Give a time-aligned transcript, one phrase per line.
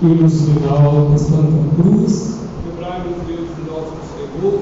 [0.00, 4.60] pelo sinal da Santa Cruz, Quebrai-nos, Deus, o nosso Senhor,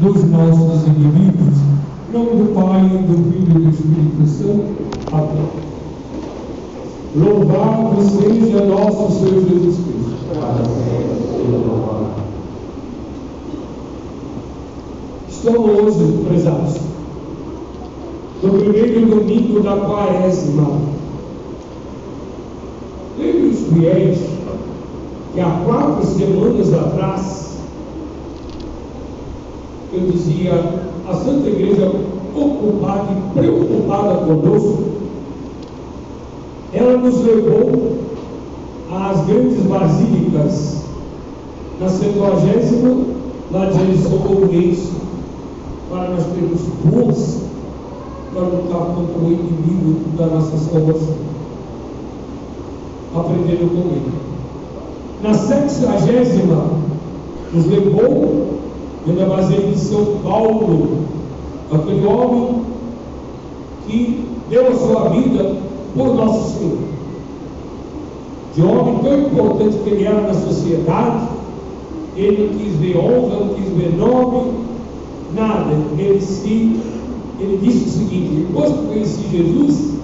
[0.00, 1.58] dos nossos inimigos.
[2.08, 4.88] Em nome do Pai, do Filho e do Espírito Santo.
[5.12, 5.68] Amém.
[7.16, 10.08] Louvado seja nosso Senhor Jesus Cristo.
[15.28, 16.80] Estamos hoje, prezados,
[18.42, 20.80] no primeiro domingo da quaresma.
[23.18, 24.37] Lembre os fiéis
[25.38, 27.58] que há quatro semanas atrás
[29.92, 30.52] eu dizia
[31.08, 31.92] a Santa Igreja
[32.34, 34.82] ocupada e preocupada conosco,
[36.72, 37.98] ela nos levou
[38.90, 40.82] às grandes basílicas,
[41.80, 43.04] na Septuagésima,
[43.52, 44.92] lá de São Lourenço,
[45.88, 47.46] para nós termos força
[48.34, 51.16] para lutar contra o inimigo da nossa salvação.
[53.14, 54.27] Aprendendo com ele.
[55.22, 56.78] Na sexagésima,
[57.52, 58.58] nos levou
[59.06, 60.98] na Basílica de São Paulo,
[61.72, 62.62] aquele homem
[63.86, 65.56] que deu a sua vida
[65.96, 66.78] por nosso Senhor.
[68.54, 71.28] De homem tão importante que ele era na sociedade,
[72.16, 74.52] ele não quis ver honra, não quis ver nome,
[75.34, 75.72] nada.
[75.96, 76.80] Ele, se,
[77.40, 79.94] ele disse o seguinte: depois que conheci Jesus,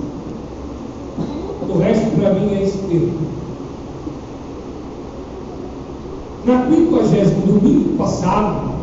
[1.68, 3.43] o resto para mim é esterco.
[6.46, 8.74] Na 50 domingo passado,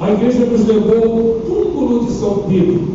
[0.00, 2.88] a igreja nos levou ao túmulo de São Pedro.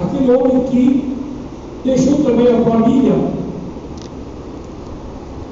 [0.00, 1.16] Aquele homem que
[1.84, 3.14] deixou também a família,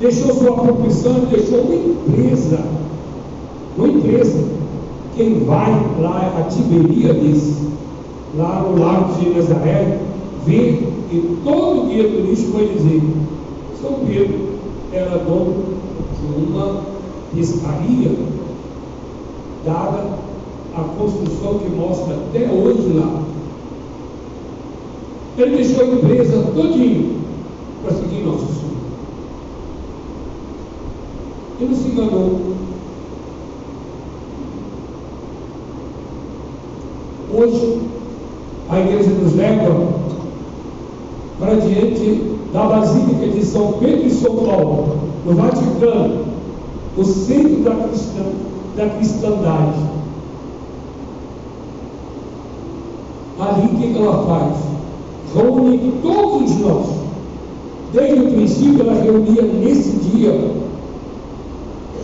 [0.01, 2.65] deixou sua profissão, deixou uma empresa.
[3.77, 4.43] Uma empresa.
[5.15, 5.71] Quem vai
[6.01, 7.59] lá a Tiberíades,
[8.39, 10.04] lá no lago de Nazaré,
[10.47, 10.79] vê
[11.11, 13.03] que todo guia turístico vai dizer:
[13.81, 14.55] São Pedro
[14.93, 15.65] era dono
[16.21, 16.83] de uma
[17.35, 18.13] pescaria,
[19.65, 20.19] dada
[20.77, 23.23] a construção que mostra até hoje lá.
[25.37, 27.21] Ele deixou a empresa todinho
[27.83, 28.75] para seguir nosso Senhor.
[31.61, 32.55] Ele se enganou.
[37.37, 37.81] Hoje,
[38.69, 39.94] a igreja nos leva
[41.55, 42.23] para diante
[42.53, 46.25] da Basílica de São Pedro e São Paulo, no Vaticano,
[46.97, 48.23] o centro da, cristã,
[48.77, 49.95] da cristandade.
[53.39, 54.57] Ali o que ela faz?
[55.35, 56.87] Reúne todos nós.
[57.93, 60.55] Desde o princípio ela reunia nesse dia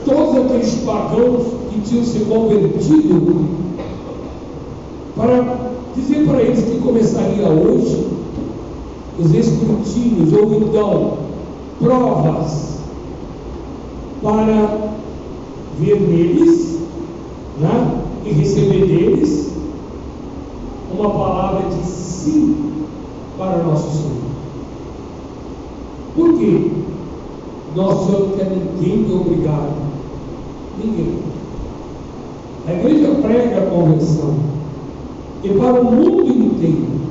[0.05, 3.49] todos aqueles pagãos que tinham se convertido
[5.16, 5.59] para
[5.94, 8.19] dizer para eles que começaria hoje
[9.20, 11.19] os escrutínios ou então
[11.78, 12.78] provas
[14.22, 14.92] para
[15.78, 16.81] ver neles
[17.59, 19.50] né, e receber deles
[20.92, 22.86] uma palavra de sim
[23.38, 24.20] para nosso Senhor.
[26.14, 26.70] Por quê?
[27.75, 29.72] Nosso Senhor não quer ninguém de obrigado.
[30.82, 31.19] Ninguém.
[32.66, 34.34] A igreja prega a conversão.
[35.42, 37.09] E para o mundo inteiro,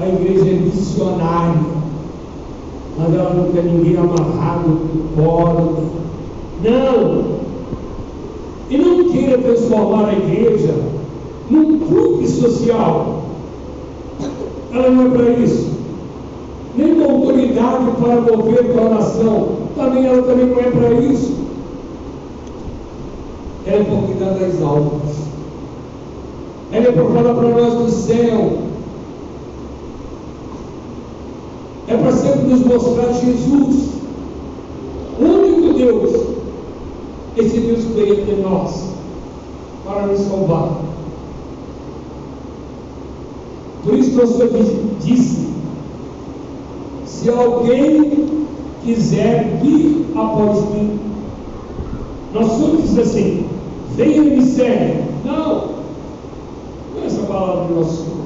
[0.00, 1.60] a igreja é missionária.
[2.98, 4.80] Mas ela não quer ninguém amarrado
[5.16, 5.84] colo.
[6.62, 7.34] Não!
[8.70, 10.74] E não queira transformar a igreja
[11.50, 13.24] num clube social.
[14.72, 15.74] Ela não é para isso.
[16.76, 19.48] Nem uma autoridade para mover para a nação.
[19.76, 21.34] Também ela também não é para isso.
[23.66, 25.24] Ela é para cuidar das almas.
[26.72, 28.58] Ela é para falar para nós do céu.
[31.86, 33.90] É para sempre nos mostrar Jesus,
[35.20, 36.26] o único Deus,
[37.36, 38.84] esse Deus veio até nós
[39.84, 40.80] para nos salvar.
[43.84, 44.50] Por isso nosso Senhor
[45.00, 45.48] disse:
[47.04, 48.46] se alguém
[48.82, 50.98] quiser vir após mim,
[52.32, 53.46] nosso Senhor diz assim:
[53.94, 55.04] venha e me segue.
[55.24, 55.68] Não,
[56.94, 58.23] não é essa palavra do nosso Senhor.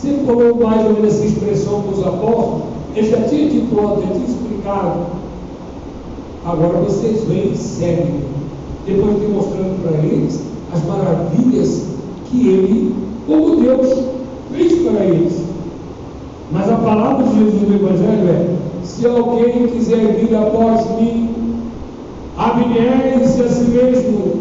[0.00, 2.62] Sempre falou mais ou menos essa expressão com os apóstolos,
[2.96, 5.00] ele já tinha dito ontem, já tinha explicado.
[6.42, 8.24] Agora vocês vêm e seguem.
[8.86, 10.40] Depois de mostrando para eles
[10.72, 11.84] as maravilhas
[12.30, 12.94] que ele,
[13.26, 14.04] como Deus,
[14.50, 15.44] fez para eles.
[16.50, 21.28] Mas a palavra de Jesus no Evangelho é: se alguém quiser vir após mim,
[22.38, 24.32] abnere-se a si mesmo,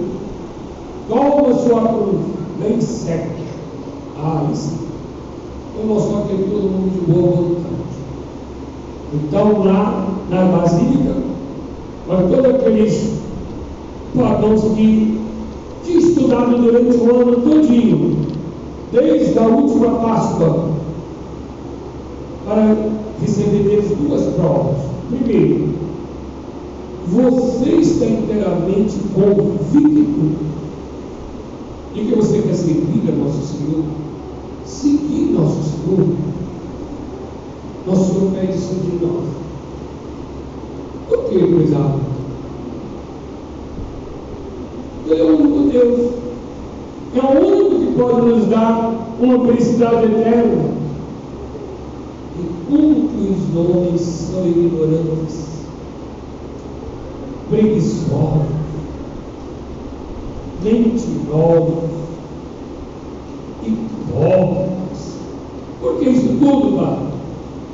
[1.10, 2.22] toma sua cruz,
[2.62, 3.44] nem segue.
[4.18, 4.89] Ah, isso.
[5.80, 7.70] Para mostrar que todo mundo de boa vontade.
[9.14, 11.16] Então, lá na Basílica,
[12.08, 13.20] mas todos aqueles
[14.16, 15.20] pagãos que
[15.88, 18.18] estudado durante o ano todinho,
[18.92, 20.70] desde a última Páscoa,
[22.46, 22.76] para
[23.22, 24.78] receber deles duas provas.
[25.10, 25.70] Primeiro,
[27.08, 30.50] você está inteiramente convicto
[31.94, 34.09] de que você quer seguir a nosso Senhor?
[35.60, 36.08] Nosso Senhor.
[37.86, 39.26] Nosso Senhor pede isso de nós.
[41.10, 42.00] Por que, cuidado?
[45.08, 46.12] Ele é o único Deus.
[47.16, 50.80] É o único que pode nos dar uma felicidade eterna.
[52.38, 55.46] E como que os homens são ignorantes,
[57.50, 58.48] preguiçosos,
[60.64, 62.09] mentirosos,
[65.82, 66.98] Por que isso tudo, Pai?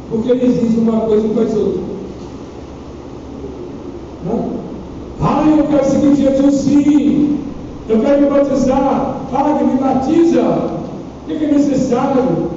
[0.10, 1.82] Porque dizem uma coisa e faz outra.
[4.26, 4.50] Não?
[5.22, 7.40] Ah, eu quero seguir Jesus sim.
[7.90, 9.18] Eu quero me batizar.
[9.34, 10.42] Ah, que me batiza.
[10.42, 12.52] O que é necessário?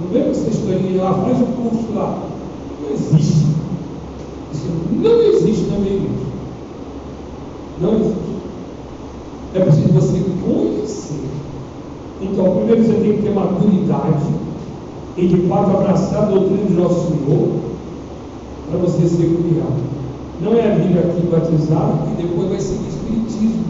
[0.00, 1.14] Não lembra essa historinha lá?
[1.14, 2.18] Faz o curso lá.
[2.82, 3.46] Não existe.
[4.92, 6.08] Não existe igreja.
[7.80, 8.32] Não existe.
[9.54, 11.20] É preciso você conhecer.
[12.20, 14.24] Então, primeiro você tem que ter maturidade
[15.16, 17.48] e de fato abraçar a doutrina de nosso Senhor
[18.70, 19.92] para você ser criado.
[20.40, 23.64] Não é vir aqui batizar e depois vai seguir espiritismo,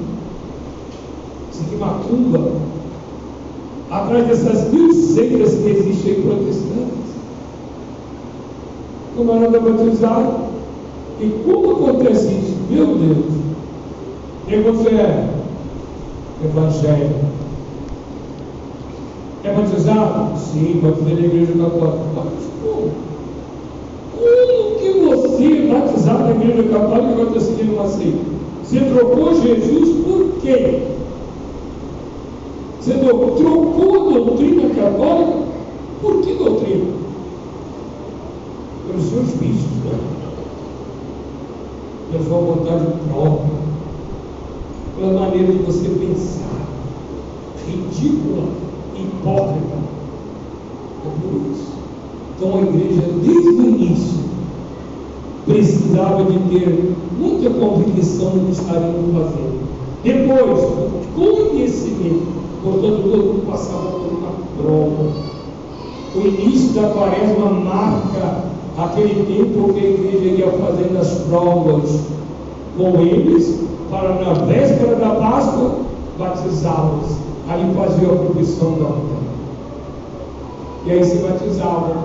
[1.51, 2.53] seguir macumba,
[3.91, 7.13] atrás dessas mil seitas que existem protestantes.
[9.17, 10.53] Camarada batizado.
[11.21, 12.57] E como acontece isso?
[12.71, 13.43] Meu Deus!
[14.49, 14.89] Quem você
[19.45, 19.53] é?
[19.53, 20.39] Batizado?
[20.39, 22.05] Sim, batizei na igreja católica.
[22.15, 22.27] Mas
[22.63, 22.91] como?
[24.79, 27.85] Que você é batizado na igreja católica e agora está seguindo uma?
[27.85, 30.83] Você trocou Jesus por quê?
[32.81, 35.43] Você trocou a doutrina católica?
[36.01, 36.87] Por que doutrina?
[38.87, 39.99] Pelos seus vícios, né?
[42.11, 43.63] Pela sua vontade própria,
[44.99, 46.67] pela maneira de você pensar,
[47.67, 48.49] ridícula,
[49.23, 49.77] hipócrita.
[51.05, 51.73] É por isso.
[52.37, 54.21] Então a igreja, desde o início,
[55.47, 59.63] precisava de ter muita convicção no que estavam fazendo.
[60.03, 60.61] Depois,
[61.15, 62.27] conhecimento,
[62.63, 65.33] portanto, todo mundo passava por uma prova.
[66.15, 72.01] O início da quaresma marca aquele tempo que a igreja ia fazendo as provas
[72.77, 73.61] com eles,
[73.91, 75.73] para na véspera da Páscoa
[76.19, 77.32] batizá-los.
[77.49, 79.23] Aí fazia a profissão da fé.
[80.87, 81.97] E aí se batizava.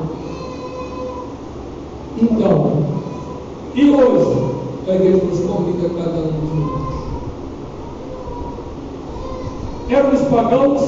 [2.22, 2.84] Então,
[3.76, 4.58] e hoje?
[4.88, 6.98] A igreja nos convida cada um de nós.
[9.90, 10.82] Éramos pagãos?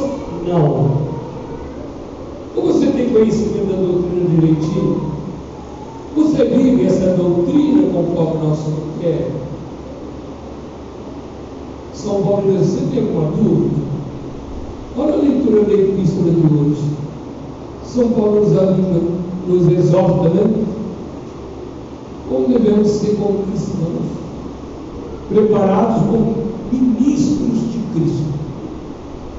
[0.48, 1.10] Não.
[2.56, 5.12] Ou você tem conhecimento da doutrina direitinho?
[6.16, 9.32] Você vive essa doutrina conforme nosso Senhor quer?
[11.94, 13.89] São Paulo diz, você tem alguma dúvida?
[15.00, 16.82] Olha a leitura da epístola de hoje.
[17.86, 20.66] São Paulo nos, nos exorta, né?
[22.28, 24.04] Como devemos ser como cristãos,
[25.30, 26.36] preparados como
[26.70, 28.26] ministros de Cristo.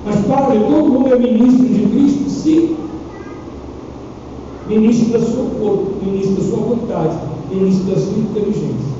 [0.06, 2.30] Mas, Padre, todo mundo é ministro de Cristo?
[2.30, 2.76] Sim.
[4.66, 7.18] Ministro da sua corpo, ministro da sua vontade,
[7.50, 8.94] ministro da sua inteligência,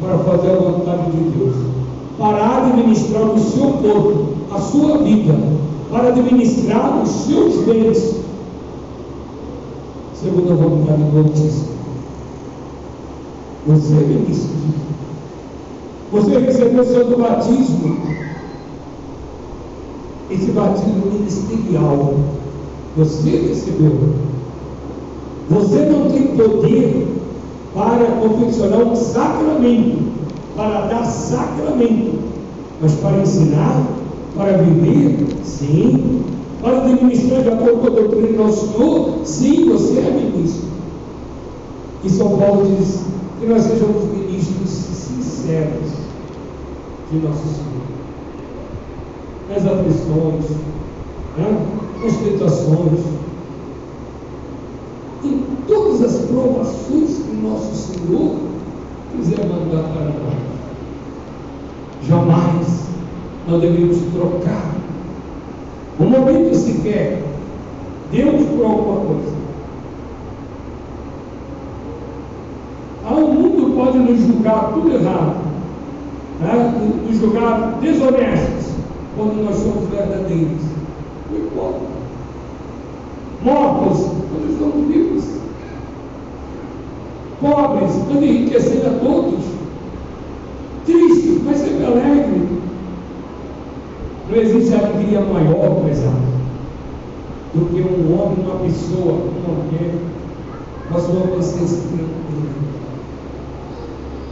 [0.00, 1.54] para fazer a vontade de Deus.
[2.18, 5.59] Para administrar o seu corpo, a sua vida,
[5.90, 8.20] para administrar os seus bens,
[10.14, 11.70] segundo a vontade do Altíssimo.
[13.66, 14.50] Você é ministro.
[16.12, 17.96] Você recebeu santo batismo.
[20.30, 22.14] Esse batismo ministerial.
[22.96, 24.14] Você recebeu.
[25.50, 27.08] Você não tem poder
[27.74, 30.12] para confeccionar um sacramento,
[30.56, 32.18] para dar sacramento,
[32.80, 33.84] mas para ensinar,
[34.36, 36.24] para viver, sim.
[36.60, 40.68] Para administrar de acordo com a doutrina do nosso Senhor, sim, você é ministro.
[42.04, 43.00] E São Paulo diz
[43.38, 45.90] que nós sejamos ministros sinceros
[47.10, 47.80] de nosso Senhor.
[49.48, 50.50] Nas aflições,
[51.36, 51.66] né?
[52.02, 53.00] nas tentações,
[55.24, 58.36] em todas as provações que nosso Senhor
[59.16, 60.40] quiser mandar para nós.
[62.06, 62.89] Jamais
[63.48, 64.74] não devemos trocar
[66.00, 67.22] um momento sequer
[68.10, 69.40] Deus por alguma coisa.
[73.04, 75.36] Ah, o mundo pode nos julgar tudo errado,
[76.40, 76.74] né?
[77.06, 78.72] nos julgar desonestos,
[79.16, 80.62] quando nós somos verdadeiros.
[81.30, 81.80] Não importa.
[83.42, 85.24] Mortos, quando estamos vivos.
[87.40, 89.44] Pobres, quando enriquecendo a todos.
[90.84, 92.49] Tristes, mas sempre alegre.
[94.30, 96.14] Não existe alegria maior, pesado,
[97.52, 99.92] do que um homem, uma pessoa, uma mulher,
[100.88, 102.50] com a sua consciência tranquila.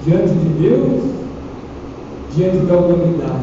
[0.05, 1.02] Diante de Deus,
[2.33, 3.43] diante da humanidade.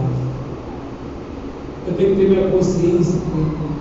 [1.88, 3.76] Eu tenho que ter minha consciência tranquila.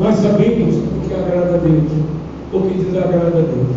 [0.00, 1.92] Nós sabemos o que agrada a Deus,
[2.52, 3.68] o que desagrada a Deus.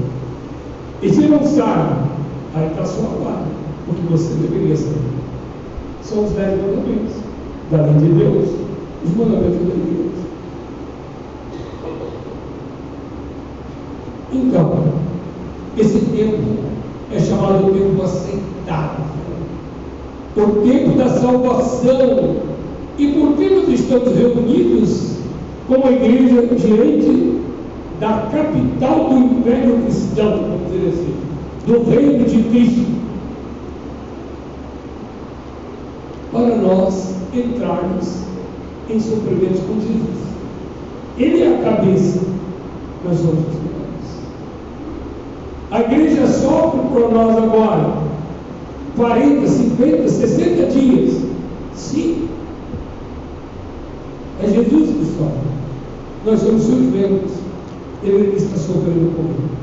[1.03, 2.09] E se não sabe,
[2.55, 3.49] aí está sua parte,
[3.85, 5.20] porque você deveria saber.
[6.03, 7.15] São os dez mandamentos
[7.71, 8.49] da lei de Deus,
[9.05, 10.11] os mandamentos da Deus.
[14.33, 14.83] Então,
[15.77, 16.37] esse tempo
[17.13, 19.05] é chamado tempo aceitável,
[20.35, 22.51] o tempo da salvação.
[22.97, 25.17] E por que nós estamos reunidos
[25.67, 27.39] como a igreja diante
[27.99, 31.13] da capital do Império Cristão, vamos dizer assim,
[31.65, 33.00] do reino de Cristo?
[36.31, 38.21] Para nós entrarmos
[38.89, 40.21] em sofrimento com Jesus.
[41.17, 42.19] Ele é a cabeça,
[43.03, 43.71] somos os pés.
[45.71, 48.01] A igreja sofre por nós agora
[48.95, 51.21] 40, 50, 60 dias.
[51.75, 52.29] Sim.
[54.41, 55.51] É Jesus que sofre.
[56.25, 57.31] Nós somos seus membros.
[58.03, 59.61] Ele está sofrendo comigo.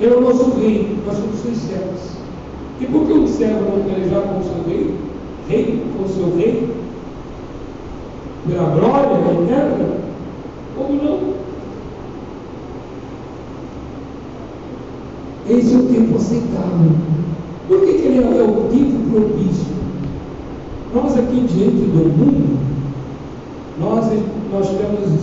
[0.00, 2.21] Ele é o nosso rei, nós somos seus servos.
[2.82, 4.92] E por que um servo não pelejar com o seu rei?
[5.48, 6.68] Rei com o seu rei?
[8.48, 9.98] Pela glória eterna?
[10.74, 11.34] Como não?
[15.48, 16.90] Esse é o tempo aceitável.
[17.68, 19.72] Por que, que ele é o tempo propício?
[20.92, 22.58] Nós aqui diante do mundo,
[23.78, 24.06] nós,
[24.52, 25.20] nós temos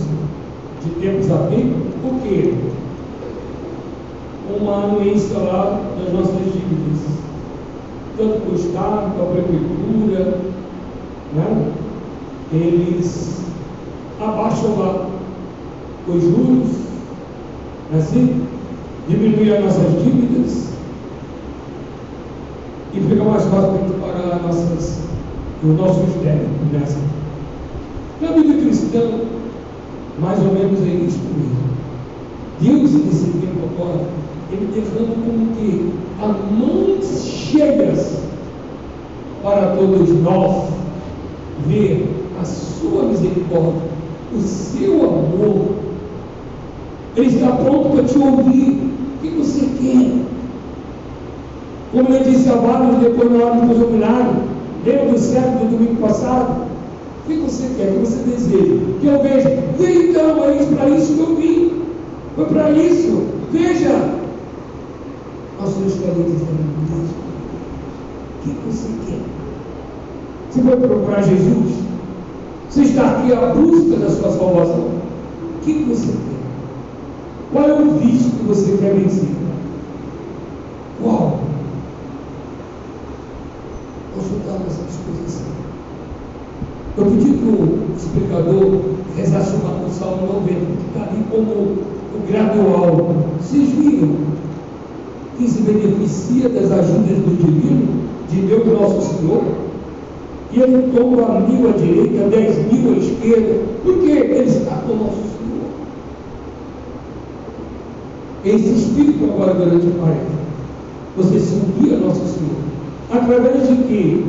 [0.82, 1.76] de tempos a tempo,
[2.06, 2.54] o quê?
[4.58, 7.20] Uma anuência lá das nossas dívidas.
[8.20, 10.38] Tanto para o Estado, a Prefeitura,
[11.34, 11.72] né?
[12.52, 13.46] eles
[14.20, 15.08] abaixam lá
[16.06, 16.68] os juros,
[17.90, 18.46] não é assim?
[19.08, 20.68] diminuir as nossas dívidas
[22.92, 25.00] e fica mais fácil para pagar nossas,
[25.64, 26.98] os nossos débitos nessa.
[28.20, 29.00] Na vida cristã,
[30.18, 31.70] mais ou menos é isso mesmo.
[32.60, 34.04] Deus, nesse tempo agora,
[34.52, 38.18] Ele derrama como que a mãos cheias
[39.42, 40.68] para todos nós
[41.66, 42.08] ver
[42.40, 43.82] a sua misericórdia,
[44.34, 45.66] o seu amor.
[47.16, 48.90] Ele está pronto para te ouvir.
[49.16, 50.22] O que você quer?
[51.92, 54.42] Como ele disse a vários depois na hora de fazer o milagre,
[54.84, 56.62] lembra do servo do domingo passado?
[57.24, 57.90] O que você quer?
[57.90, 58.76] O que você deseja?
[59.00, 59.62] Que eu veja.
[59.78, 61.72] Vem então, é isso, para isso que eu vim.
[62.36, 63.24] Foi para isso.
[63.52, 64.19] Veja.
[65.80, 67.10] Nós somos carentes também Deus.
[68.36, 69.20] O que você quer?
[70.50, 71.74] Você vai procurar Jesus?
[72.68, 74.88] Você está aqui à busca da sua salvação?
[74.88, 77.52] O que você quer?
[77.52, 79.30] Qual é o vício que você quer vencer?
[81.02, 81.40] Qual?
[84.14, 85.46] Consultar essa disposição.
[86.98, 88.80] Eu pedi que o explicador
[89.16, 93.14] rezasse uma o Salmo 90, que está ali como o gradual.
[93.40, 94.40] Vocês viram?
[95.40, 99.42] Quem se beneficia das ajudas do divino, de Deus nosso Senhor,
[100.52, 105.16] e ele toma mil à direita, dez mil à esquerda, porque ele está com nosso
[105.16, 105.70] Senhor.
[108.44, 110.40] Esse Espírito agora durante a quaresma.
[111.16, 112.60] Você se unir a Nosso Senhor.
[113.10, 114.24] Através de quê?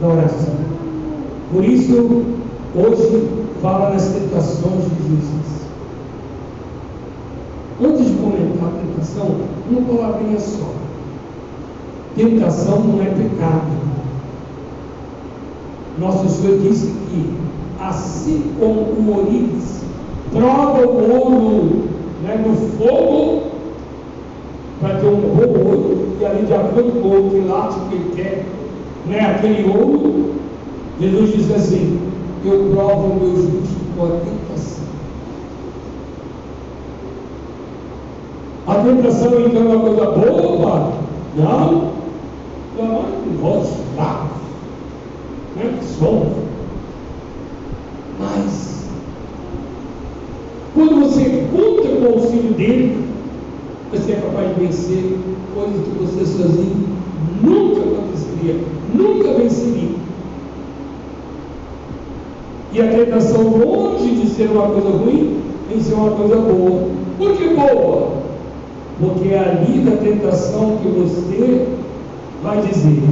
[0.00, 0.54] Da oração.
[1.52, 2.24] Por isso,
[2.74, 3.28] hoje,
[3.62, 5.54] fala nas tentações de Jesus.
[7.80, 8.13] Antes
[8.94, 9.36] tentação,
[9.70, 10.72] uma palavrinha só.
[12.16, 13.84] Tentação não é pecado.
[15.98, 17.34] Nosso Senhor disse que,
[17.80, 19.82] assim como o ourives
[20.32, 21.84] prova o ouro
[22.22, 23.42] né, no fogo
[24.80, 28.44] para ter um bom ouro, e ali de acordo com o que ele quer,
[29.06, 30.34] né, aquele ouro,
[31.00, 32.00] Jesus diz assim,
[32.44, 34.84] eu provo o meu justo com a tentação.
[38.66, 40.92] A tentação então é uma coisa boa,
[41.36, 41.92] Não,
[42.78, 44.28] não é negócio fraco.
[45.56, 46.32] né, que somos.
[48.18, 48.88] Mas,
[50.74, 53.04] quando você conta com o auxílio dele,
[53.92, 55.18] você é capaz de vencer
[55.54, 56.88] coisas que você sozinho
[57.42, 58.60] nunca aconteceria,
[58.94, 59.94] nunca venceria.
[62.72, 66.88] E a tentação, longe de ser uma coisa ruim, tem ser uma coisa boa.
[67.18, 68.23] Por que boa?
[69.00, 71.66] Porque é ali da tentação que você
[72.42, 73.02] vai dizer: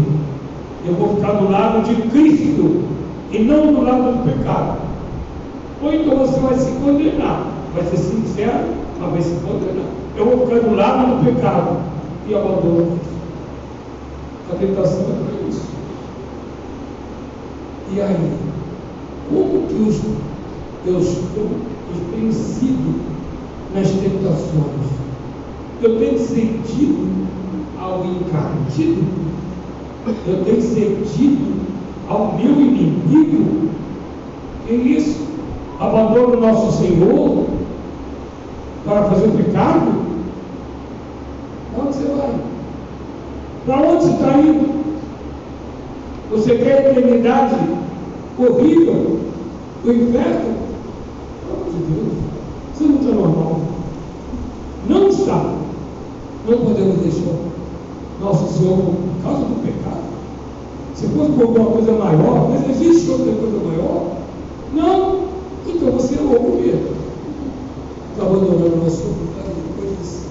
[0.86, 2.84] Eu vou ficar do lado de Cristo
[3.32, 4.78] e não do lado do pecado.
[5.82, 8.68] Ou então você vai se condenar, vai ser sincero,
[9.00, 9.86] mas vai se condenar.
[10.16, 11.78] Eu vou ficar do lado do pecado
[12.28, 12.98] e abandono.
[14.52, 15.66] A tentação é para isso.
[17.94, 18.32] E aí,
[19.28, 20.00] como que os,
[22.12, 23.00] tenho sido
[23.74, 25.01] nas tentações?
[25.82, 27.26] Eu tenho sentido
[27.80, 29.02] ao encardido?
[30.28, 31.60] Eu tenho sentido
[32.08, 33.68] ao meu inimigo?
[34.64, 35.26] Que isso?
[35.80, 37.46] Abandono o nosso Senhor
[38.84, 39.92] para fazer o pecado?
[41.74, 42.34] Para onde você vai?
[43.66, 44.82] Para onde você está indo?
[46.30, 47.56] Você quer a eternidade
[48.38, 49.18] horrível
[49.82, 50.54] do inferno?
[51.40, 52.12] Pelo amor de Deus,
[52.72, 53.60] isso não está normal.
[54.88, 55.62] Não está.
[56.46, 57.34] Não podemos deixar
[58.20, 60.02] nosso Senhor por causa do pecado.
[60.94, 64.16] Se fosse por alguma coisa maior, mas existe outra coisa maior?
[64.75, 65.22] Não.
[65.66, 66.92] Então você é louco mesmo.
[68.12, 70.26] Está abandonando o nosso por causa de coisas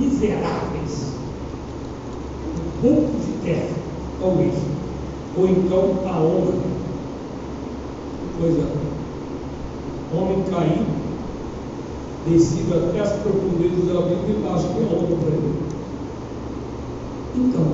[0.00, 1.14] miseráveis.
[2.56, 3.76] Um pouco de terra,
[4.20, 4.54] talvez.
[5.36, 6.54] Ou então a honra.
[8.40, 8.66] Coisa.
[10.12, 11.03] Homem caído,
[12.26, 15.54] descido até as profundezas da vida e acho que é honra para ele.
[17.36, 17.66] Então,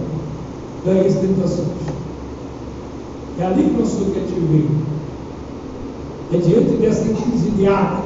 [0.84, 1.68] ganhe as tentações.
[3.38, 4.68] É ali que o te ver.
[6.32, 8.02] É diante dessa encruzilhada.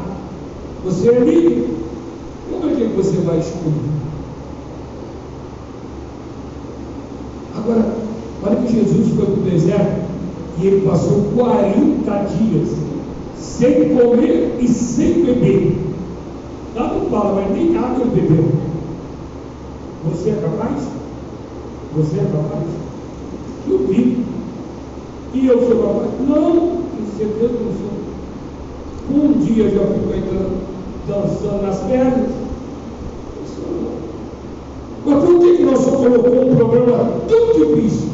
[0.84, 1.74] Você é livre.
[2.50, 3.94] Como é que você vai escolher?
[7.56, 7.96] Agora,
[8.42, 10.04] olha que Jesus foi para o deserto
[10.60, 12.68] e ele passou 40 dias
[13.36, 15.93] sem comer e sem beber.
[16.74, 18.44] Lá não fala, mas nem água bebeu.
[20.10, 20.88] Você é capaz?
[21.96, 22.66] Você é capaz?
[23.66, 24.24] Duvido.
[25.32, 26.10] E eu sou capaz?
[26.28, 27.94] Não, tenho certeza não sou.
[29.16, 30.24] Um dia já fico aí
[31.06, 32.30] dançando nas pernas.
[35.06, 38.08] Mas por que, que nós só colocou um programa tão difícil?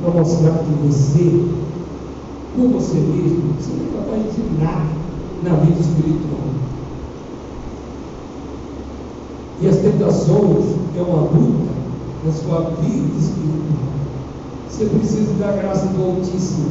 [0.00, 1.44] Para mostrar que você,
[2.54, 4.86] por você mesmo, você não é capaz de nada
[5.42, 6.44] na vida espiritual.
[9.60, 10.64] E as tentações
[10.96, 11.74] é uma luta
[12.24, 13.84] na sua vida espiritual.
[14.68, 16.68] Você precisa da graça do Altíssimo.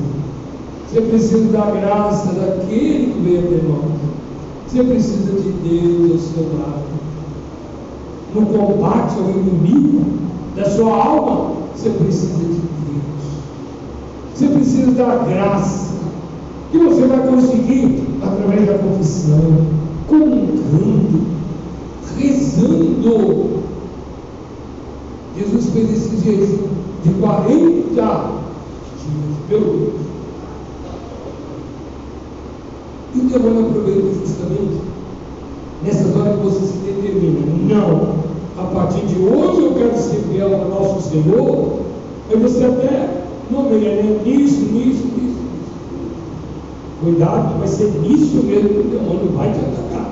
[0.89, 4.01] Você precisa da graça daquele que veio até nós.
[4.67, 6.93] Você precisa de Deus ao seu lado.
[8.33, 10.05] No combate ao inimigo
[10.55, 12.63] da sua alma, você precisa de Deus.
[14.33, 15.93] Você precisa da graça
[16.71, 19.67] que você vai conseguir através da confissão,
[20.07, 21.32] comungando,
[23.03, 23.63] rezando.
[25.37, 26.67] Jesus fez esse jejum
[27.03, 28.11] de 40 dias,
[29.49, 30.03] pelo menos.
[33.15, 34.81] E o demônio aproveita justamente
[35.83, 37.75] nessas horas que você se determina.
[37.75, 38.15] Não,
[38.57, 41.81] a partir de hoje eu quero ser fiel ao nosso Senhor.
[42.29, 44.21] Aí você até nomeia né?
[44.23, 45.43] nisso, nisso, nisso.
[47.03, 50.09] Cuidado, vai ser nisso mesmo que o demônio vai te atacar.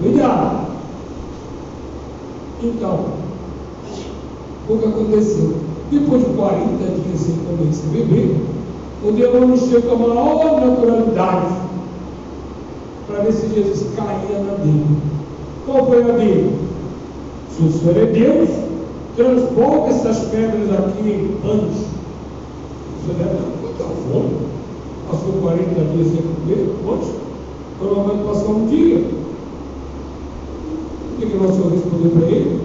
[0.00, 0.57] Cuidado.
[2.62, 3.04] Então,
[4.68, 5.54] o que aconteceu?
[5.90, 8.36] Depois de 40 dias sem comer sem beber,
[9.04, 11.54] o demônio chega com a maior naturalidade
[13.06, 14.98] para ver se Jesus caía na dele.
[15.64, 16.58] Qual foi a dele?
[17.50, 18.48] Se o Senhor é Deus,
[19.16, 21.86] transforma essas pedras aqui em pães.
[22.92, 24.48] O Senhor deve estar muita fome.
[25.08, 27.08] Passou 40 dias sem comer, quantos?
[27.78, 29.27] Provavelmente passou um dia.
[31.18, 32.60] O que, que nosso Senhor respondeu para ele?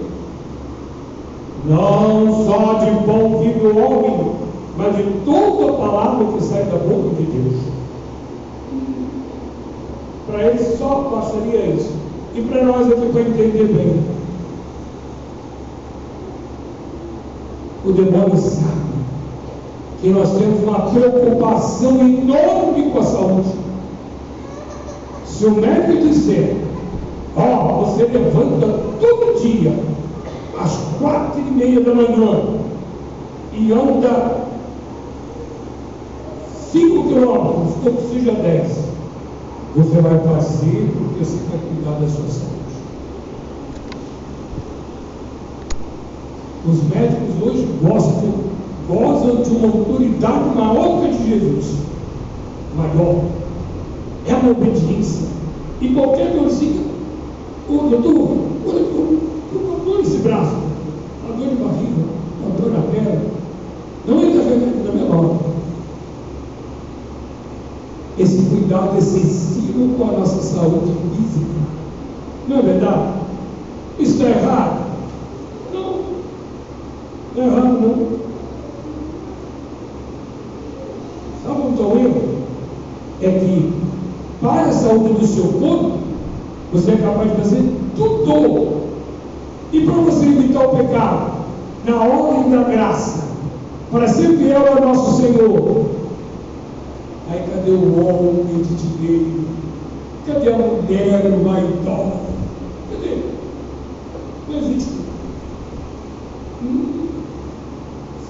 [1.67, 4.31] Não só de pão vive o homem,
[4.77, 7.61] mas de toda palavra que sai da boca de Deus.
[10.27, 11.93] Para ele só bastaria isso.
[12.35, 14.03] E para nós aqui para entender bem.
[17.85, 18.83] O demônio sabe
[19.99, 23.49] que nós temos uma preocupação enorme com a saúde.
[25.25, 26.55] Se o médico disser,
[27.35, 28.67] ó, oh, você levanta
[28.99, 29.77] todo dia,
[30.59, 32.41] às quatro e meia da manhã,
[33.53, 34.43] e anda
[36.71, 38.83] 5 quilômetros, ou que seja 10,
[39.75, 42.53] você vai fazer porque você quer cuidar da sua saúde.
[46.65, 48.33] Os médicos hoje gostam,
[48.87, 51.75] gozam de uma autoridade maior que a de Jesus.
[52.75, 53.23] Maior.
[54.27, 55.27] É uma obediência.
[55.81, 56.81] E qualquer dorzinha,
[57.69, 59.19] ô doutor, olha, estou
[59.53, 60.55] com dor nesse braço,
[61.23, 62.03] uma dor de barriga,
[62.41, 63.21] uma dor na perna.
[64.05, 65.39] Não entra remédio na minha mão.
[68.17, 71.45] Esse cuidado é excessivo com a nossa saúde física.
[72.47, 73.13] Não é verdade?
[73.99, 74.85] Isso está errado?
[75.73, 75.99] Não.
[77.37, 78.23] É errado, não.
[81.43, 82.21] Sabe onde está o erro?
[83.21, 83.73] É que
[84.41, 86.02] para a saúde do seu corpo,
[86.73, 88.83] você é capaz de fazer tudo.
[89.71, 91.33] E para você evitar o pecado,
[91.85, 93.23] na ordem da graça,
[93.91, 95.85] para ser fiel ao nosso Senhor.
[97.29, 99.43] Aí cadê o homem de direito?
[100.25, 102.19] Cadê a mulher vaidosa?
[102.91, 103.23] Cadê?
[104.49, 104.93] Não existe.
[106.63, 107.07] Hum,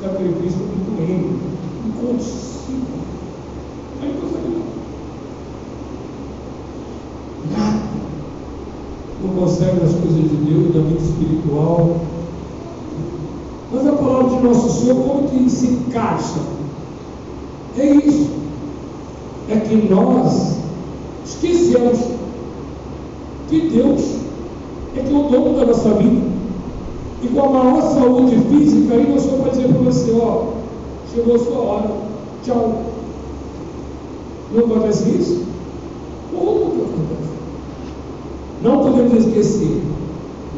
[0.02, 1.40] sacrifício muito lento,
[1.88, 2.88] inconsigo.
[4.02, 4.64] Aí não consegue não.
[7.58, 7.84] Nada.
[9.38, 11.98] Consegue nas coisas de Deus, na vida espiritual.
[13.72, 16.40] Mas a palavra de nosso Senhor, como que se encaixa?
[17.78, 18.30] É isso.
[19.50, 20.58] É que nós
[21.26, 22.00] esquecemos
[23.50, 24.24] que Deus
[24.96, 26.34] é que é o dono da nossa vida.
[27.24, 30.46] E com a maior saúde física, aí nós só pode dizer para você, ó,
[31.14, 31.92] chegou a sua hora,
[32.44, 32.84] tchau.
[34.54, 35.46] Não acontece isso?
[36.32, 37.34] Como que acontece?
[38.62, 39.82] Não podemos esquecer,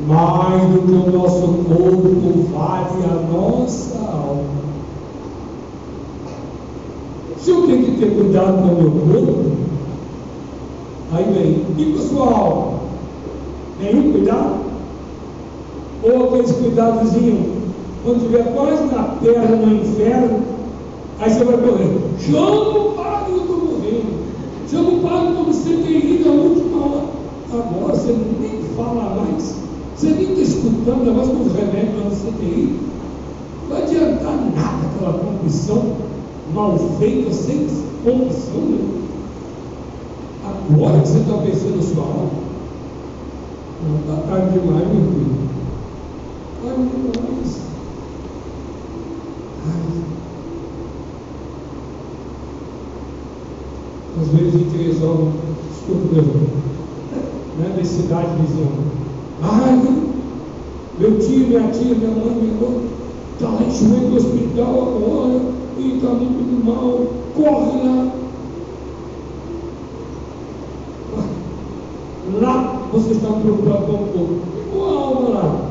[0.08, 4.44] mais do que o nosso corpo vale a nossa alma.
[7.40, 9.52] Se eu tenho que ter cuidado com o meu corpo,
[11.14, 12.80] aí vem, e com a sua alma?
[13.80, 14.66] Nenhum cuidado?
[16.04, 17.56] Ou aqueles cuidadozinhos,
[18.04, 20.40] quando estiver quase na terra no inferno,
[21.20, 24.14] aí você vai correr, chama o padre, eu estou morrendo,
[24.70, 27.16] chama o padre como você tem ido a última hora.
[27.56, 29.56] Agora você nem fala mais,
[29.96, 31.96] você nem está escutando negócio com os remédios
[32.40, 32.80] ter ido.
[33.70, 35.96] Não adiantar nada aquela confissão
[36.54, 37.68] mal feita, sem
[38.04, 38.62] confissão.
[38.62, 38.96] Né?
[40.44, 42.30] Agora que você está pensando na sua alma,
[43.88, 45.36] não está tarde demais, meu filho.
[46.64, 47.62] Tarde demais.
[49.68, 50.04] Ai.
[54.22, 55.32] Às vezes a gente resolve,
[55.72, 56.55] desculpa, meu né,
[57.86, 58.72] da cidade vizinha.
[59.44, 59.80] Ai,
[60.98, 62.80] meu tio, minha tia, minha mãe, minha avó,
[63.34, 65.42] está lá em joelho no hospital agora
[65.78, 68.12] e está muito mal, corre lá.
[72.42, 74.42] Lá você está preocupado com o.
[74.58, 75.70] E com a alma lá?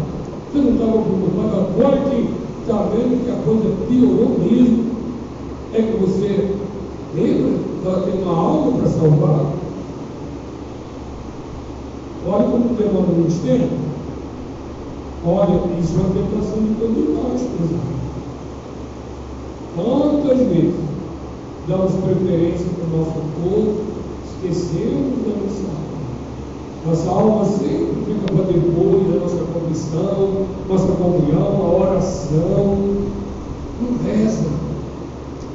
[0.52, 2.28] Você não estava preocupado agora que
[2.62, 4.84] está vendo que a coisa piorou mesmo.
[5.72, 6.54] É que você
[7.16, 9.64] lembra que ela tem uma alma para salvar?
[12.26, 12.54] Olha
[13.14, 13.94] como demora muito tempo.
[15.26, 17.40] Olha, isso é uma tentação de todos nós,
[19.76, 20.74] Quantas vezes
[21.66, 23.80] damos preferência para o nosso corpo,
[24.26, 25.94] esquecemos da nossa alma.
[26.86, 32.78] Nossa alma sempre fica para depois da nossa confissão, nossa comunhão, a oração.
[33.80, 34.44] Não reza.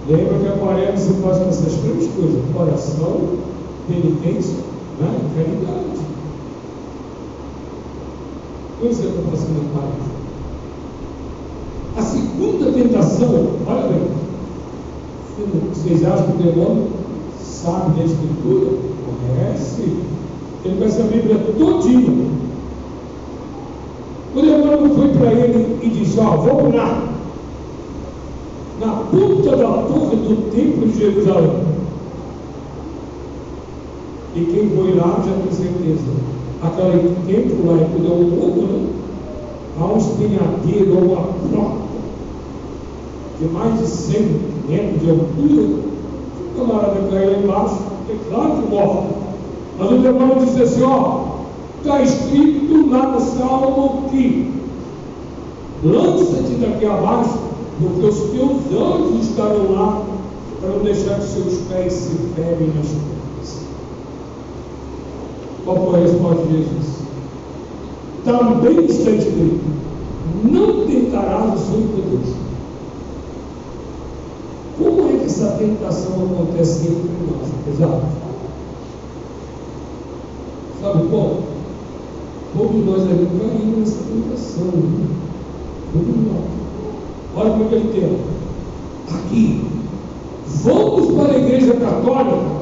[0.09, 3.21] Lembra que a quaresma se faz com essas três coisas: oração,
[3.87, 4.57] penitência
[4.99, 5.19] né?
[5.21, 6.08] e caridade.
[8.79, 10.19] Pois é, passando a quaresma.
[11.97, 14.07] A segunda tentação, olha bem,
[15.73, 16.87] vocês acham que o demônio
[17.37, 18.77] sabe da escritura?
[19.05, 19.97] Conhece.
[20.63, 22.31] Ele conhece a Bíblia todinho.
[24.33, 27.05] O demônio foi para ele e disse, ó, vamos lá.
[28.79, 31.63] Na ponta da torre do templo de Jerusalém.
[34.35, 36.38] E quem foi lá já tem certeza.
[39.79, 41.89] Há um espinhadeiro ou uma porta
[43.39, 45.63] de mais de 100 metros de altura.
[46.35, 49.07] Se o camarada cair lá embaixo, é claro que morre.
[49.77, 51.21] Mas o demônio disse assim: ó,
[51.77, 54.51] está escrito no Salmo que
[55.83, 57.39] lança-te daqui abaixo,
[57.81, 60.03] porque os teus anjos estarão lá
[60.59, 63.18] para não deixar que seus pés se ferem nas pedras.
[65.69, 66.95] Qual foi a resposta de Jesus?
[68.25, 69.61] Também está escrito:
[70.51, 72.35] não tentarás o Senhor teu Deus.
[75.25, 78.01] essa tentação acontece entre nós, pesado.
[80.81, 81.43] Sabe como?
[82.57, 84.71] Todos nós ali caímos nessa tentação.
[85.93, 86.45] Todos nós.
[87.35, 89.15] Olha como é ele tem.
[89.15, 89.67] Aqui.
[90.63, 92.58] Vamos para a igreja católica.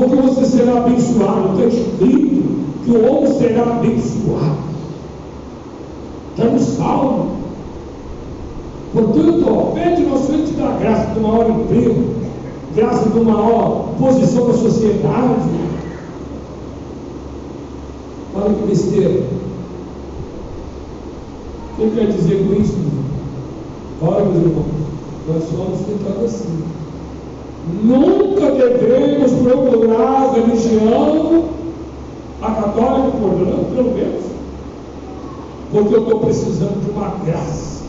[0.00, 1.62] Porque você será abençoado.
[1.62, 2.42] Está escrito
[2.84, 4.56] que o homem será abençoado.
[6.30, 7.32] Está no salmo.
[8.94, 12.14] Portanto, ó, pede nosso Senhor te dá graça de maior emprego,
[12.74, 15.50] graça de maior posição na sociedade.
[18.34, 19.22] Olha que besteira.
[21.78, 22.78] O que quer dizer com isso?
[24.00, 24.66] Olha, meus irmãos,
[25.28, 26.64] nós somos tentados assim.
[27.68, 31.44] Nunca devemos procurar religião,
[32.40, 33.30] a católica, por
[33.74, 34.24] pelo menos,
[35.70, 37.84] porque eu estou precisando de uma graça.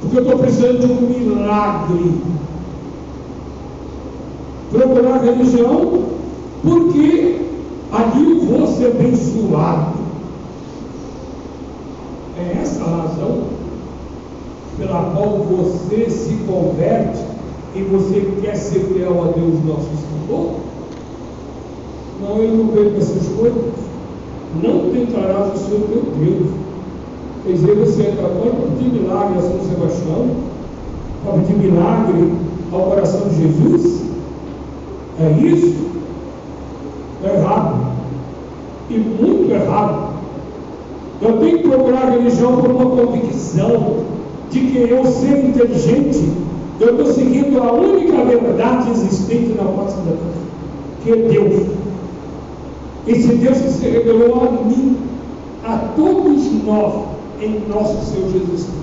[0.00, 2.14] Porque eu estou precisando de um milagre.
[4.70, 6.04] Procurar religião,
[6.62, 7.40] porque
[7.92, 9.96] ali eu vou ser abençoado.
[12.38, 13.44] É essa a razão
[14.78, 17.35] pela qual você se converte
[17.76, 20.54] e você quer ser fiel a Deus nosso Senhor?
[22.22, 23.74] Não, ele não veio essas coisas.
[24.62, 26.50] Não tentarás o Senhor teu Deus.
[27.44, 30.30] Quer dizer, você é católico para pedir milagre a São Sebastião,
[31.22, 32.32] para pedir milagre
[32.72, 34.06] ao coração de Jesus?
[35.20, 35.76] É isso?
[37.24, 37.92] É errado.
[38.88, 40.14] E muito errado.
[41.20, 43.96] Eu tenho que procurar a religião por uma convicção
[44.50, 46.32] de que eu ser inteligente,
[46.78, 50.46] eu estou seguindo a única verdade existente na face da terra,
[51.02, 51.66] que é Deus.
[53.06, 54.96] Esse Deus que se revelou a mim,
[55.64, 57.04] a todos nós,
[57.40, 58.76] em nosso Senhor Jesus Cristo.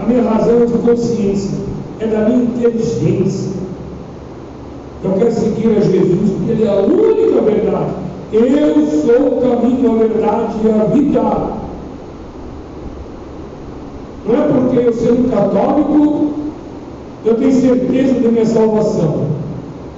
[0.00, 1.58] A minha razão de consciência
[2.00, 3.58] é da minha inteligência.
[5.04, 7.90] Eu quero seguir a Jesus, porque Ele é a única verdade.
[8.32, 8.42] Eu
[9.04, 11.57] sou o caminho, a verdade e a vida.
[14.28, 16.32] Não é porque eu sendo católico,
[17.24, 19.26] eu tenho certeza da minha salvação.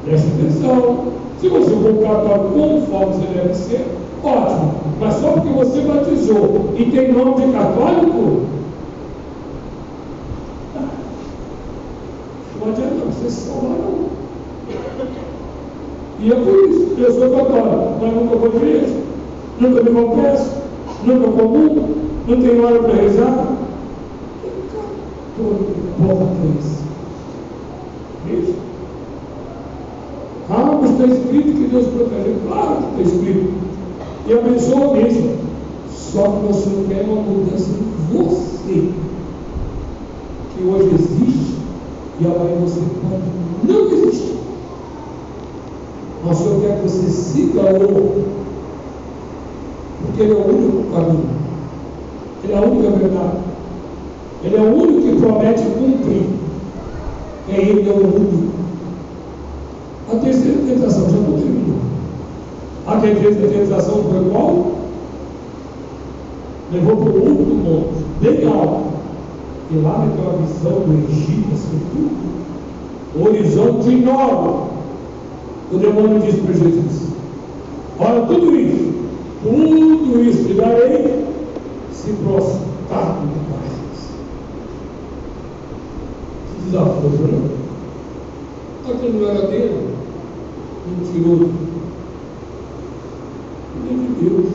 [0.04, 1.10] Preste atenção.
[1.40, 3.86] Se você for católico conforme você deve ser,
[4.22, 4.74] ótimo.
[5.00, 8.42] Mas só porque você batizou e tem nome de católico,
[12.60, 14.10] não adianta você se salvar não.
[16.20, 18.94] E é por isso, eu sou católico, mas nunca vou igreja,
[19.58, 20.50] nunca me confesso,
[21.02, 21.88] nunca comungo,
[22.28, 23.59] não tenho hora para rezar.
[25.40, 26.80] Todo importa isso.
[30.48, 32.36] Mas está escrito que Deus protegeu.
[32.46, 33.52] Claro que está escrito.
[34.26, 35.36] E abençoa mesmo.
[35.90, 38.92] Só que você quer uma mudança em você.
[40.54, 41.56] Que hoje existe
[42.20, 43.22] e amanhã você pode
[43.64, 44.36] não existir.
[46.24, 48.40] Mas o Senhor quer que você siga o
[50.02, 51.30] porque Ele é o único caminho.
[52.42, 53.49] Ele é a única verdade.
[54.42, 56.26] Ele é o único que promete cumprir.
[57.48, 58.60] É Ele é o único.
[60.10, 61.80] A terceira tentação, já estou terminando.
[62.86, 64.72] A terceira tentação foi qual?
[66.72, 68.90] Levou para o outro monte, alto.
[69.70, 74.70] E lá naquela visão do Egito, assim, tudo, horizonte enorme.
[75.72, 77.10] O demônio disse para Jesus:
[78.00, 78.92] Olha, tudo isso,
[79.42, 81.24] tudo isso te darei
[81.92, 83.50] se prostrar de
[86.72, 87.60] não?
[88.88, 89.94] Aquilo não era dele,
[90.86, 91.50] mentiroso.
[93.84, 94.46] Nem de Deus.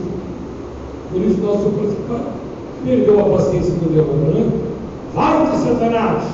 [1.10, 2.36] Por isso nosso principal
[2.84, 4.66] perdeu a paciência do demônio, né?
[5.14, 6.24] Vai-te, Satanás!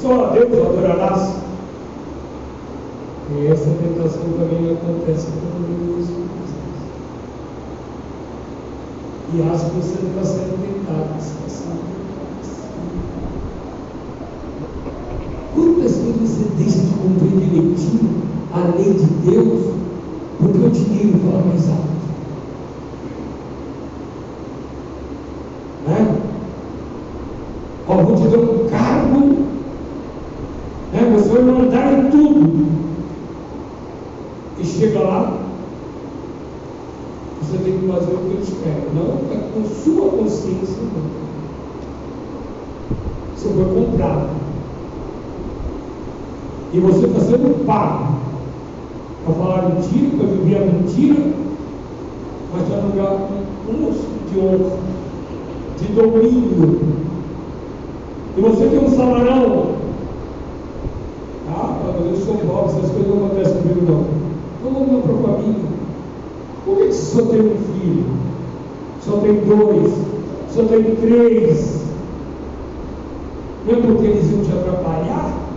[0.00, 1.40] Só a Deus adorarás.
[3.32, 6.08] E essa tentação também acontece com os
[9.32, 12.00] E acho que você não está sendo tentado, você está sendo
[15.54, 19.74] Quantas vezes você deixa de direitinho a lei de Deus
[20.38, 21.90] porque o dinheiro fala mais alto?
[25.86, 26.20] Né?
[27.88, 29.20] Ó, te dar um cargo,
[30.92, 31.12] né?
[31.12, 32.80] você vai mandar em tudo.
[34.58, 35.38] E chega lá,
[37.42, 41.20] você tem que fazer o que eles querem, não é com sua consciência, não.
[43.36, 44.39] Você foi comprado.
[46.72, 48.14] E você está sendo pago
[49.24, 51.32] para falar mentira, para viver a mentira,
[52.52, 53.28] mas está no lugar
[53.66, 53.92] com um
[54.30, 54.78] de honra,
[55.78, 56.80] de domínio.
[58.36, 59.80] E você tem um salarão.
[61.48, 61.76] Ah,
[62.08, 64.04] eu sou pobre, essas coisas não acontecem comigo não.
[64.60, 65.70] Então vamos para a família.
[66.64, 68.04] Por que só tem um filho?
[69.04, 69.92] Só tem dois?
[70.50, 71.80] Só tem três?
[73.66, 75.49] Não é porque eles iam te atrapalhar?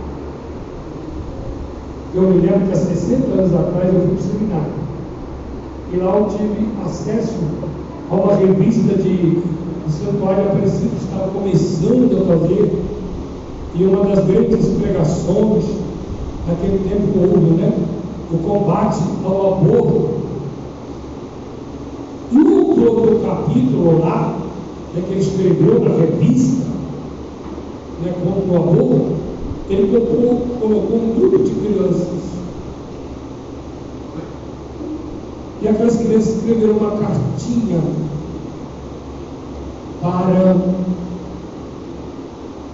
[2.14, 4.72] Eu me lembro que há 60 anos atrás eu fui para o seminário.
[5.92, 7.34] E lá eu tive acesso
[8.08, 12.84] a uma revista de, de Santuário Aparecido estava começando a fazer.
[13.74, 15.64] E uma das grandes pregações
[16.46, 17.72] naquele tempo houve, né?
[18.30, 20.10] O combate ao aborto.
[22.30, 24.38] E o outro capítulo lá,
[24.94, 26.64] né, que ele escreveu na revista,
[28.04, 29.24] né, contra o aborto,
[29.68, 32.24] ele colocou, colocou um grupo de crianças.
[35.62, 37.80] E aquelas crianças escreveram uma cartinha
[40.02, 40.56] para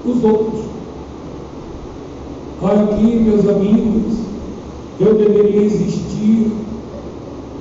[0.04, 0.64] os outros.
[2.62, 4.18] Olha aqui, meus amigos,
[4.98, 6.52] eu deveria existir,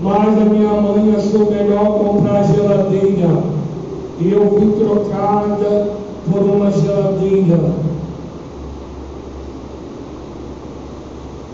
[0.02, 3.60] mas a minha mãe achou melhor comprar geladeira
[4.20, 5.92] e eu fui trocada
[6.30, 7.60] por uma geladeira.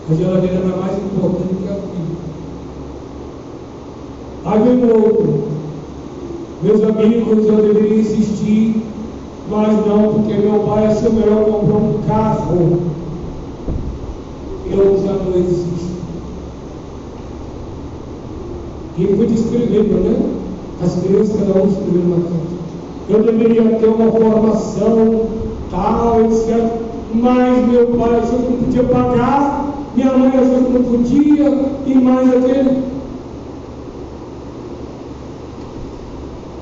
[0.08, 2.16] A geladeira era mais importante que a vida.
[4.44, 5.56] Aí vem outro.
[6.62, 8.82] Meus amigos, eu deveria insistir,
[9.50, 12.80] mas não, porque meu pai achou melhor comprar um carro.
[14.70, 15.96] Eu já não existo.
[18.98, 20.30] E foi descrevendo, né?
[20.82, 22.46] As crianças, cada um escrevendo carta.
[23.08, 25.26] Eu deveria ter uma formação
[25.70, 26.86] tal, etc.
[27.12, 29.65] Mas meu pai que não podia pagar,
[29.96, 32.82] minha mãe achou que não podia, e mais aquele.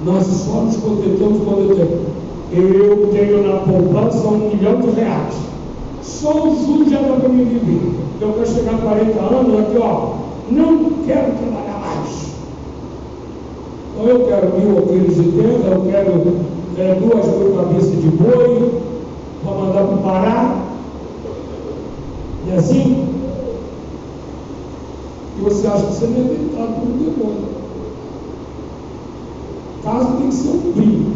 [0.04, 2.14] Nós só nos contentamos quando eu tenho.
[2.52, 5.34] Eu tenho na poupança um milhão de reais.
[6.02, 7.94] Só o juros já dá para me viver.
[8.20, 10.12] Eu quero chegar a 40 anos aqui, ó.
[10.50, 12.34] Não quero trabalhar mais.
[13.94, 16.36] Então eu quero mil alqueires de terra, eu quero
[16.78, 18.80] é, duas mil cabeças de boi,
[19.42, 20.56] para mandar para o Pará.
[22.46, 23.13] E assim,
[25.44, 27.48] você acha que você não é tentado por um demônio.
[29.82, 31.12] Casa tem que ser um brilho.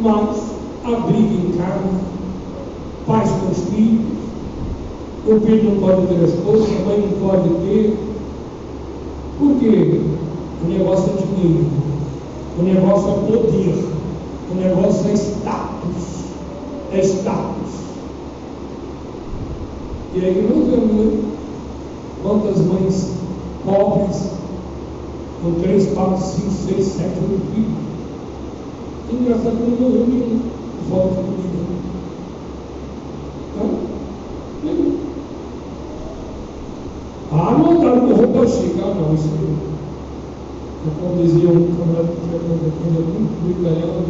[0.00, 0.36] Mas
[0.84, 2.00] a briga em casa,
[3.06, 4.14] pais com os filhos,
[5.26, 7.98] o filho não pode ter as coisas, a mãe não pode ter.
[9.38, 10.00] Por quê?
[10.64, 11.66] O negócio é dinheiro,
[12.58, 13.84] o negócio é poder,
[14.50, 16.24] o negócio é status.
[16.92, 17.54] É status.
[20.14, 21.23] E aí nós vemos né?
[22.24, 23.12] Quantas mães
[23.66, 24.30] pobres
[25.42, 27.84] com três, quatro, cinco, seis, sete, oito filhos.
[29.12, 30.40] Engraçado que não morreu nenhum.
[33.56, 33.68] Não?
[34.64, 34.96] Nenhum.
[37.30, 38.80] Ah, não andaram com roupa chique.
[38.82, 39.74] Ah, não, isso não.
[41.00, 44.04] Como dizia um camarada que frequenta aqui, muito italiano,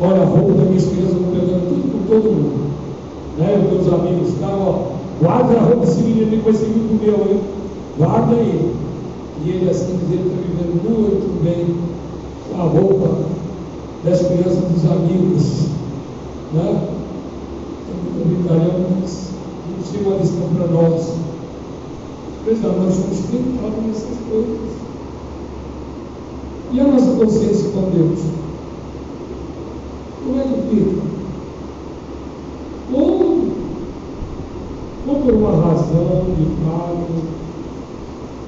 [0.00, 2.72] olha a roupa das minhas crianças, vão pegando tudo por todo mundo.
[3.38, 3.68] Né?
[3.70, 4.91] Meus amigos estavam, ó,
[5.22, 7.40] guarda a roupa depois você viu do meu, hein?
[7.96, 8.74] Guarda aí.
[9.44, 11.76] E ele assim ele está vivendo muito bem
[12.48, 13.18] com a roupa
[14.04, 15.68] das crianças dos amigos.
[16.52, 16.88] Né?
[17.88, 21.14] Então, italiano não tinha uma lição para nós.
[22.44, 24.72] Não, nós somos tentados nessas coisas.
[26.72, 28.20] E a nossa consciência com Deus?
[30.24, 31.02] Como é que fica?
[32.92, 33.48] Ou,
[35.08, 37.06] ou por uma razão de fato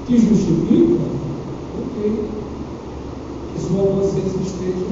[0.05, 0.99] que justifica,
[1.73, 2.29] ok.
[3.53, 4.85] Que sua consciência esteja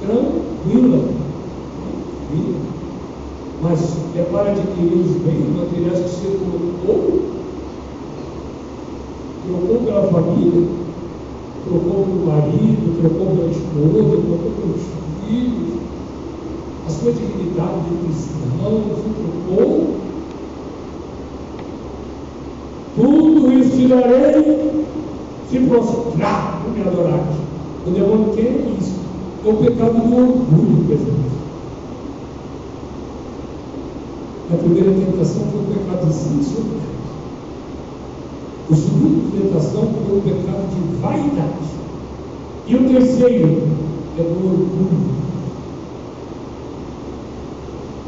[0.00, 1.04] tranquila.
[2.30, 2.58] tranquila.
[3.62, 7.20] Mas é para adquirir os bens materiais que você colocou,
[9.46, 10.66] trocou pela família,
[11.68, 14.82] trocou pelo marido, trocou pela esposa, trocou pelos
[15.26, 15.72] filhos,
[16.86, 19.67] a sua dignidade de cristão, você trocou.
[23.86, 24.84] Darei
[25.48, 27.24] se prostrar e me adorar.
[27.86, 28.98] O demônio quer isso.
[29.44, 31.16] É o pecado do orgulho, pessoal.
[34.52, 36.88] A primeira tentação foi o pecado de sensualidade.
[38.68, 41.68] O segundo tentação foi o pecado de vaidade.
[42.66, 43.62] E o terceiro
[44.18, 45.18] é do orgulho.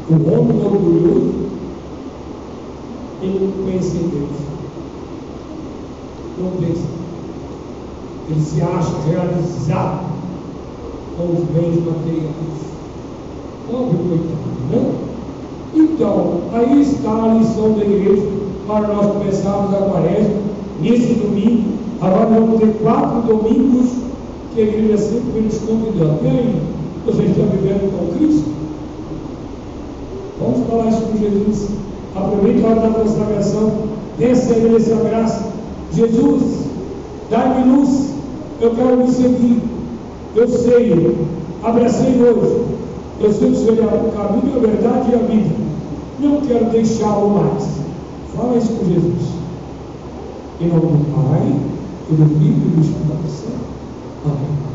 [0.09, 1.33] O homem orgulhoso,
[3.21, 4.60] ele não em Deus.
[6.41, 6.81] Não pensa.
[8.29, 10.05] Ele se acha realizado
[11.17, 12.71] com os bens materiais.
[13.69, 14.91] Pobre coitado, né?
[15.73, 18.27] Então, aí está a lição da igreja
[18.67, 20.41] para nós começarmos a quaresma
[20.81, 21.71] nesse domingo.
[22.01, 23.91] Agora vamos ter quatro domingos
[24.53, 26.19] que a igreja sempre nos convidando.
[26.23, 26.61] E aí,
[27.05, 28.49] você está vivendo com Cristo?
[30.39, 31.69] Vamos falar isso com Jesus.
[32.15, 33.71] Aproveita a hora da consagração.
[34.19, 34.31] Ele
[34.75, 35.50] essa graça.
[35.93, 36.67] Jesus,
[37.29, 38.11] dá-me luz.
[38.59, 39.61] Eu quero me seguir.
[40.35, 41.17] Eu sei,
[41.63, 42.65] abracei hoje.
[43.19, 45.55] Eu sei que o Senhor é o caminho, a verdade e a vida.
[46.19, 47.67] Não quero deixá-lo mais.
[48.35, 49.31] Fala isso com Jesus.
[50.61, 51.55] Em nome do Pai,
[52.09, 53.65] e do Filho e do Espírito Santo.
[54.25, 54.70] Amém.